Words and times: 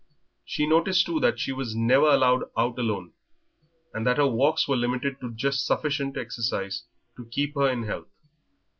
She 0.43 0.65
noticed, 0.65 1.05
too, 1.05 1.19
that 1.19 1.39
she 1.39 1.51
never 1.55 2.01
was 2.05 2.15
allowed 2.15 2.45
out 2.57 2.79
alone, 2.79 3.13
and 3.93 4.03
that 4.07 4.17
her 4.17 4.25
walks 4.25 4.67
were 4.67 4.75
limited 4.75 5.19
to 5.19 5.31
just 5.31 5.63
sufficient 5.63 6.17
exercise 6.17 6.85
to 7.17 7.25
keep 7.29 7.53
her 7.53 7.69
in 7.69 7.83
health. 7.83 8.07